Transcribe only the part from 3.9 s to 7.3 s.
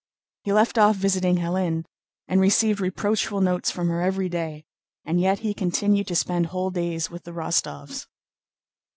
every day, and yet he continued to spend whole days with the